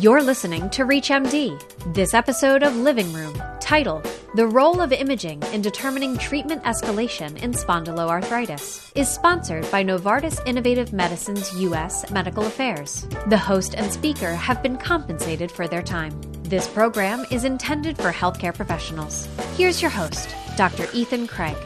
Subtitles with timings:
[0.00, 1.92] You're listening to ReachMD.
[1.92, 7.52] This episode of Living Room, titled The Role of Imaging in Determining Treatment Escalation in
[7.52, 12.10] Spondyloarthritis, is sponsored by Novartis Innovative Medicines U.S.
[12.10, 13.06] Medical Affairs.
[13.26, 16.18] The host and speaker have been compensated for their time.
[16.44, 19.28] This program is intended for healthcare professionals.
[19.58, 20.88] Here's your host, Dr.
[20.94, 21.58] Ethan Craig.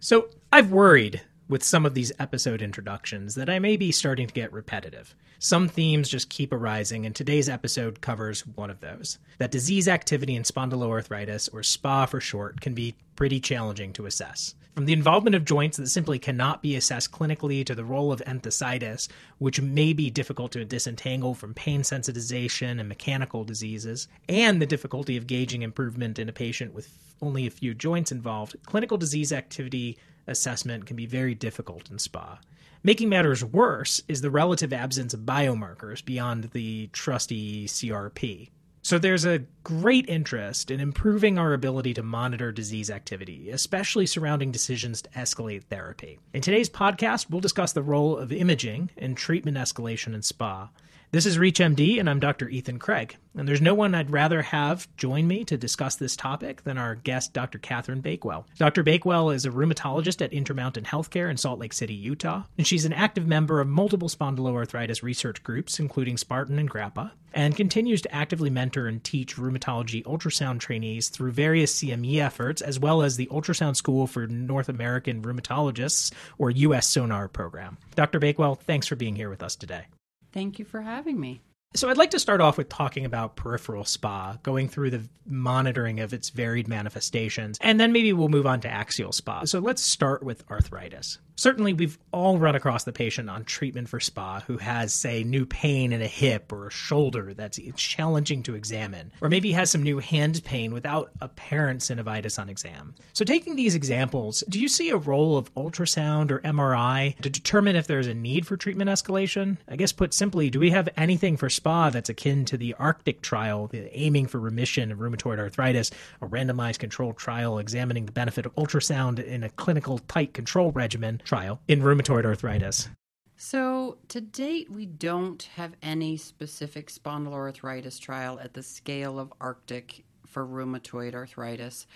[0.00, 4.34] So, I've worried with some of these episode introductions that I may be starting to
[4.34, 5.14] get repetitive.
[5.38, 9.18] Some themes just keep arising, and today's episode covers one of those.
[9.38, 14.54] That disease activity in spondyloarthritis, or SPA for short, can be pretty challenging to assess.
[14.74, 18.22] From the involvement of joints that simply cannot be assessed clinically to the role of
[18.26, 24.66] enthesitis, which may be difficult to disentangle from pain sensitization and mechanical diseases, and the
[24.66, 26.88] difficulty of gauging improvement in a patient with
[27.22, 29.96] only a few joints involved, clinical disease activity
[30.26, 32.38] assessment can be very difficult in SPA.
[32.82, 38.50] Making matters worse is the relative absence of biomarkers beyond the trusty CRP.
[38.82, 44.52] So there's a great interest in improving our ability to monitor disease activity, especially surrounding
[44.52, 46.18] decisions to escalate therapy.
[46.34, 50.68] In today's podcast, we'll discuss the role of imaging in treatment escalation in SPA.
[51.14, 52.48] This is ReachMD, and I'm Dr.
[52.48, 53.16] Ethan Craig.
[53.38, 56.96] And there's no one I'd rather have join me to discuss this topic than our
[56.96, 57.60] guest, Dr.
[57.60, 58.48] Catherine Bakewell.
[58.58, 58.82] Dr.
[58.82, 62.92] Bakewell is a rheumatologist at Intermountain Healthcare in Salt Lake City, Utah, and she's an
[62.92, 68.50] active member of multiple spondyloarthritis research groups, including Spartan and GRAPPA, and continues to actively
[68.50, 73.76] mentor and teach rheumatology ultrasound trainees through various CME efforts, as well as the Ultrasound
[73.76, 77.78] School for North American Rheumatologists, or US SONAR program.
[77.94, 78.18] Dr.
[78.18, 79.86] Bakewell, thanks for being here with us today.
[80.34, 81.42] Thank you for having me.
[81.76, 85.98] So, I'd like to start off with talking about peripheral SPA, going through the monitoring
[85.98, 89.44] of its varied manifestations, and then maybe we'll move on to axial SPA.
[89.46, 91.18] So, let's start with arthritis.
[91.36, 95.44] Certainly, we've all run across the patient on treatment for SPA who has, say, new
[95.44, 99.82] pain in a hip or a shoulder that's challenging to examine, or maybe has some
[99.82, 102.94] new hand pain without apparent synovitis on exam.
[103.12, 107.74] So, taking these examples, do you see a role of ultrasound or MRI to determine
[107.74, 109.56] if there's a need for treatment escalation?
[109.68, 113.22] I guess put simply, do we have anything for SPA that's akin to the Arctic
[113.22, 118.46] trial, the aiming for remission of rheumatoid arthritis, a randomized controlled trial examining the benefit
[118.46, 121.20] of ultrasound in a clinical tight control regimen?
[121.24, 122.88] Trial in rheumatoid arthritis?
[123.36, 130.04] So, to date, we don't have any specific spondyloarthritis trial at the scale of Arctic
[130.26, 131.86] for rheumatoid arthritis.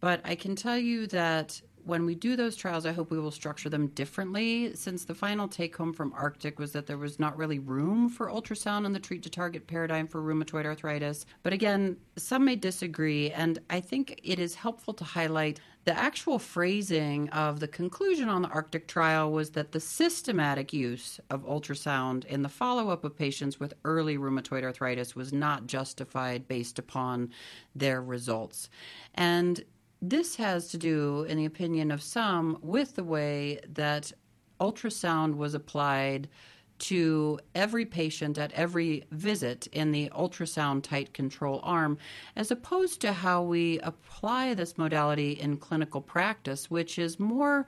[0.00, 3.30] But I can tell you that when we do those trials, I hope we will
[3.30, 7.36] structure them differently since the final take home from Arctic was that there was not
[7.36, 11.26] really room for ultrasound in the treat to target paradigm for rheumatoid arthritis.
[11.42, 16.38] But again, some may disagree, and I think it is helpful to highlight the actual
[16.38, 22.24] phrasing of the conclusion on the Arctic trial was that the systematic use of ultrasound
[22.26, 27.30] in the follow up of patients with early rheumatoid arthritis was not justified based upon
[27.74, 28.68] their results.
[29.14, 29.64] And
[30.00, 34.12] this has to do, in the opinion of some, with the way that
[34.60, 36.28] ultrasound was applied
[36.82, 41.96] to every patient at every visit in the ultrasound tight control arm,
[42.34, 47.66] as opposed to how we apply this modality in clinical practice, which is more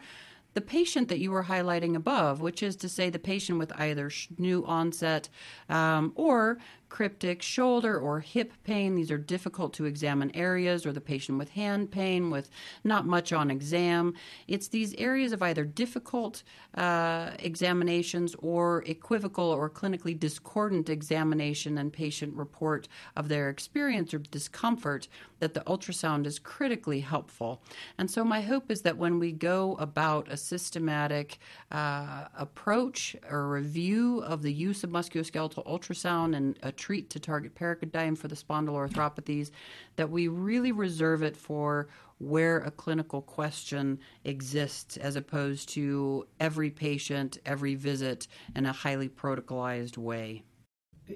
[0.54, 4.10] the patient that you were highlighting above, which is to say the patient with either
[4.38, 5.28] new onset
[5.68, 6.58] um, or
[6.94, 8.94] cryptic shoulder or hip pain.
[8.94, 12.48] These are difficult to examine areas, or the patient with hand pain with
[12.84, 14.14] not much on exam.
[14.46, 16.44] It's these areas of either difficult
[16.76, 24.18] uh, examinations or equivocal or clinically discordant examination and patient report of their experience or
[24.18, 25.08] discomfort
[25.40, 27.60] that the ultrasound is critically helpful.
[27.98, 31.38] And so, my hope is that when we go about a systematic
[31.70, 37.54] uh, approach or review of the use of musculoskeletal ultrasound and a treat to target
[37.54, 39.50] paradigm for the spondyloarthropathies,
[39.96, 41.88] that we really reserve it for
[42.18, 49.08] where a clinical question exists as opposed to every patient, every visit in a highly
[49.08, 50.42] protocolized way.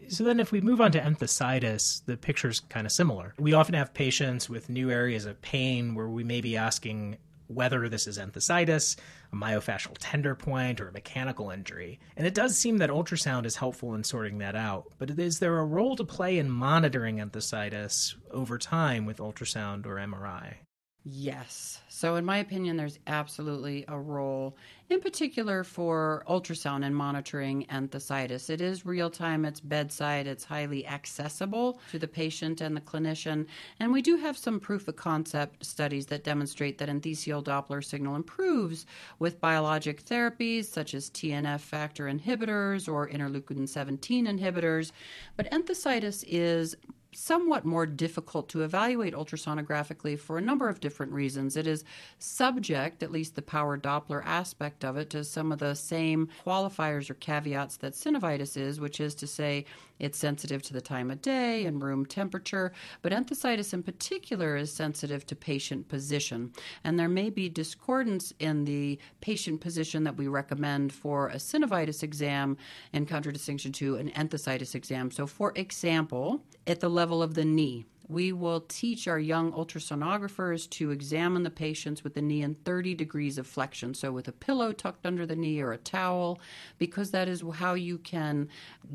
[0.08, 3.32] So then, if we move on to enthesitis, the picture's kind of similar.
[3.38, 7.16] We often have patients with new areas of pain where we may be asking
[7.48, 8.96] whether this is enthesitis,
[9.32, 11.98] a myofascial tender point, or a mechanical injury.
[12.16, 14.92] And it does seem that ultrasound is helpful in sorting that out.
[14.98, 19.96] But is there a role to play in monitoring enthesitis over time with ultrasound or
[19.96, 20.54] MRI?
[21.10, 21.81] Yes.
[21.88, 24.56] So, in my opinion, there's absolutely a role,
[24.90, 28.50] in particular for ultrasound and monitoring enthesitis.
[28.50, 33.46] It is real time, it's bedside, it's highly accessible to the patient and the clinician.
[33.81, 38.14] And we do have some proof of concept studies that demonstrate that entheseal Doppler signal
[38.14, 38.84] improves
[39.19, 44.93] with biologic therapies such as TNF factor inhibitors or interleukin 17 inhibitors.
[45.37, 46.76] But enthesitis is
[47.12, 51.56] somewhat more difficult to evaluate ultrasonographically for a number of different reasons.
[51.56, 51.84] It is
[52.19, 57.10] subject, at least the power Doppler aspect of it, to some of the same qualifiers
[57.10, 59.64] or caveats that synovitis is, which is to say
[59.98, 62.72] it's sensitive to the time of day and room temperature,
[63.02, 66.52] but enthesitis in particular is sensitive to patient position.
[66.84, 72.02] And there may be discordance in the patient position that we recommend for a synovitis
[72.02, 72.56] exam
[72.92, 75.10] in contradistinction to an enthesitis exam.
[75.10, 80.69] So, for example, at the level of the knee, we will teach our young ultrasonographers
[80.70, 84.32] to examine the patients with the knee in 30 degrees of flexion, so with a
[84.32, 86.40] pillow tucked under the knee or a towel,
[86.78, 88.49] because that is how you can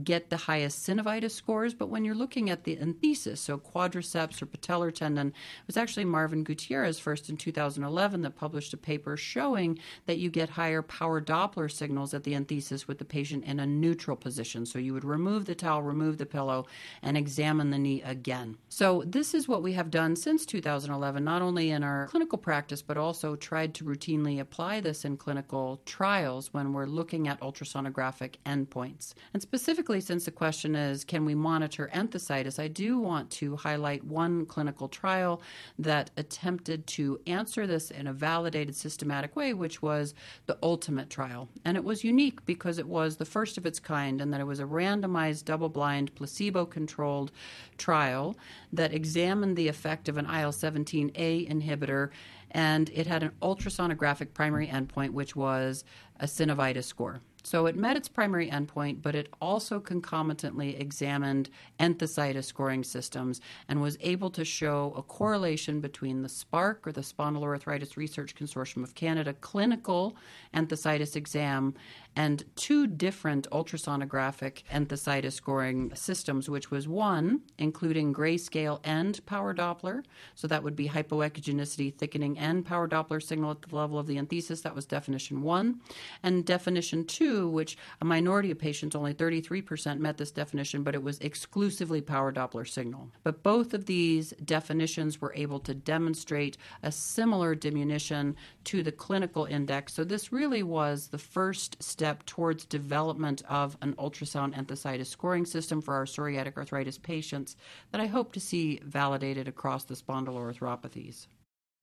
[0.04, 1.74] get the highest synovitis scores.
[1.74, 6.06] But when you're looking at the enthesis, so quadriceps or patellar tendon, it was actually
[6.06, 11.21] Marwin Gutierrez first in 2011 that published a paper showing that you get higher power
[11.21, 14.66] Doppler signals at the enthesis with the patient in a neutral position.
[14.66, 16.66] So you would remove the towel, remove the pillow,
[17.01, 18.57] and examine the knee again.
[18.69, 22.81] So this is what we have done since 2011, not only in our clinical practice,
[22.81, 28.35] but also tried to routinely apply this in clinical trials when we're looking at ultrasonographic
[28.45, 29.13] endpoints.
[29.33, 34.03] And specifically, since the question is, can we monitor enthesitis, I do want to highlight
[34.03, 35.41] one clinical trial
[35.77, 40.13] that attempted to answer this in a validated, systematic way, which was
[40.45, 41.49] the ULTIMATE trial.
[41.65, 44.47] And it was unique because it was the first of its kind, and that it
[44.47, 47.31] was a randomized, double blind, placebo controlled
[47.77, 48.38] trial
[48.71, 52.10] that examined the effect of an IL 17A inhibitor,
[52.51, 55.84] and it had an ultrasonographic primary endpoint, which was
[56.19, 57.19] a synovitis score.
[57.44, 61.50] So it met its primary endpoint, but it also concomitantly examined
[61.80, 67.01] enthesitis scoring systems and was able to show a correlation between the SPARCC, or the
[67.01, 70.16] Spondyloarthritis Research Consortium of Canada, clinical
[70.54, 71.74] enthesitis exam
[72.16, 80.04] and two different ultrasonographic enthesitis scoring systems, which was one, including grayscale and power Doppler.
[80.36, 84.18] So that would be hypoechogenicity, thickening, and power Doppler signal at the level of the
[84.18, 84.62] enthesis.
[84.62, 85.81] That was definition one.
[86.22, 91.03] And definition two, which a minority of patients, only 33% met this definition, but it
[91.03, 93.09] was exclusively power Doppler signal.
[93.24, 98.35] But both of these definitions were able to demonstrate a similar diminution
[98.65, 99.94] to the clinical index.
[99.94, 105.45] So this really was the first step step towards development of an ultrasound enthesitis scoring
[105.45, 107.56] system for our psoriatic arthritis patients
[107.91, 111.27] that I hope to see validated across the spondyloarthropathies.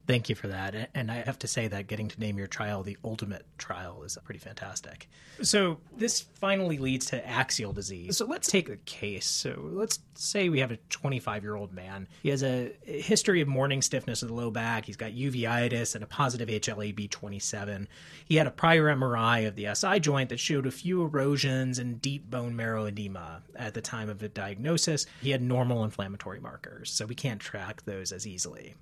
[0.06, 0.90] Thank you for that.
[0.94, 4.18] And I have to say that getting to name your trial the ULTIMATE trial is
[4.24, 5.08] pretty fantastic.
[5.42, 8.16] So, this finally leads to axial disease.
[8.16, 9.26] So, let's take a case.
[9.26, 12.08] So, let's say we have a 25 year old man.
[12.22, 14.84] He has a history of morning stiffness of the low back.
[14.84, 17.86] He's got uveitis and a positive HLA-B27.
[18.24, 22.02] He had a prior MRI of the SI joint that showed a few erosions and
[22.02, 25.06] deep bone marrow edema at the time of the diagnosis.
[25.22, 28.74] He had normal inflammatory markers, so we can't track those as easily.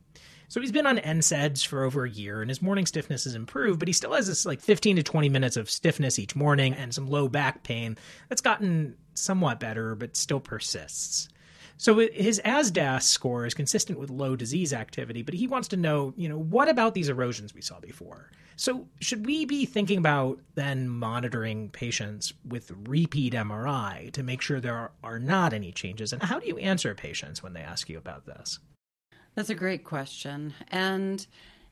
[0.49, 3.79] So he's been on NSAIDs for over a year and his morning stiffness has improved,
[3.79, 6.95] but he still has this like 15 to 20 minutes of stiffness each morning and
[6.95, 7.99] some low back pain
[8.31, 11.29] that's gotten somewhat better, but still persists.
[11.77, 16.13] So his ASDAS score is consistent with low disease activity, but he wants to know,
[16.17, 18.33] you know, what about these erosions we saw before?
[18.57, 24.61] So should we be thinking about then monitoring patients with repeat MRI to make sure
[24.61, 26.13] there are, are not any changes?
[26.13, 28.59] And how do you answer patients when they ask you about this?
[29.35, 30.55] That's a great question.
[30.69, 31.27] And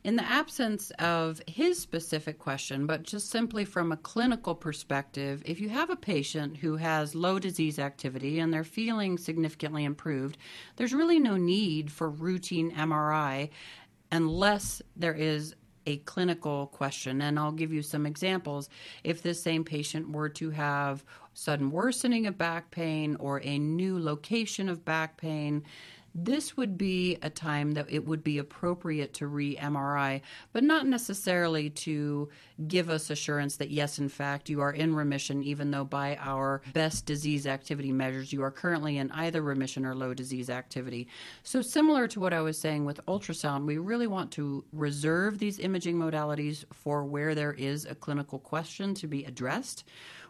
[0.07, 5.61] in the absence of his specific question, but just simply from a clinical perspective, if
[5.61, 10.39] you have a patient who has low disease activity and they're feeling significantly improved,
[10.77, 13.51] there's really no need for routine MRI
[14.13, 17.21] unless there is a clinical question.
[17.21, 18.69] And I'll give you some examples.
[19.03, 23.99] If this same patient were to have sudden worsening of back pain or a new
[23.99, 25.65] location of back pain,
[26.17, 30.87] this would be a time that it would be appropriate to re MRI, but not
[30.87, 32.31] necessarily to
[32.67, 36.63] give us assurance that, yes, in fact, you are in remission, even though by our
[36.73, 41.07] best disease activity measures, you are currently in either remission or low disease activity.
[41.43, 45.59] So, similar to what I was saying with ultrasound, we really want to reserve these
[45.59, 49.85] imaging modalities for where there is a clinical question to be addressed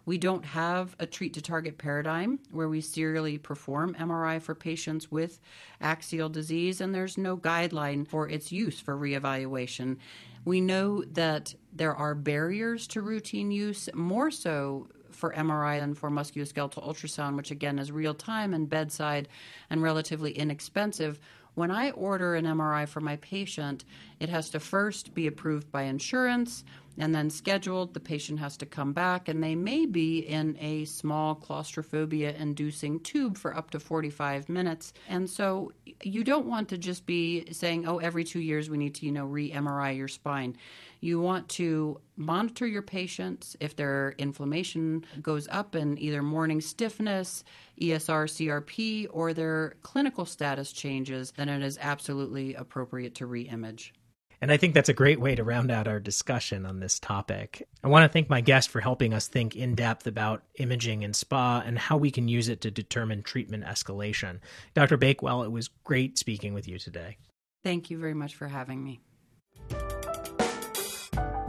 [0.07, 5.11] We don't have a treat to target paradigm where we serially perform MRI for patients
[5.11, 5.41] with
[5.81, 9.97] axial disease, and there's no guideline for its use for reevaluation.
[10.45, 16.09] We know that there are barriers to routine use, more so for MRI than for
[16.09, 19.27] musculoskeletal ultrasound, which again is real time and bedside
[19.71, 21.19] and relatively inexpensive.
[21.55, 23.85] When I order an MRI for my patient,
[24.21, 26.65] it has to first be approved by insurance
[26.99, 27.95] and then scheduled.
[27.95, 33.01] The patient has to come back, and they may be in a small claustrophobia inducing
[33.01, 34.93] tube for up to 45 minutes.
[35.09, 35.73] And so
[36.03, 39.13] you don't want to just be saying, oh, every two years we need to, you
[39.13, 40.57] know, re MRI your spine.
[41.01, 47.45] You want to monitor your patients if their inflammation goes up in either morning stiffness,
[47.81, 53.93] ESR, CRP, or their clinical status changes, then it is absolutely appropriate to re image.
[54.41, 57.67] And I think that's a great way to round out our discussion on this topic.
[57.83, 61.15] I want to thank my guest for helping us think in depth about imaging in
[61.15, 64.41] SPA and how we can use it to determine treatment escalation.
[64.75, 64.97] Dr.
[64.97, 67.17] Bakewell, it was great speaking with you today.
[67.65, 69.01] Thank you very much for having me.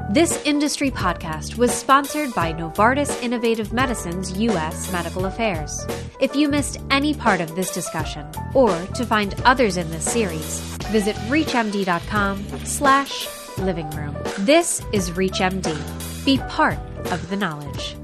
[0.10, 4.90] This industry podcast was sponsored by Novartis Innovative Medicine's U.S.
[4.90, 5.86] Medical Affairs.
[6.22, 10.77] If you missed any part of this discussion, or to find others in this series,
[10.88, 13.28] visit reachmd.com slash
[13.58, 14.16] living room.
[14.40, 16.26] This is ReachMD.
[16.26, 16.80] Be part
[17.12, 17.96] of the knowledge.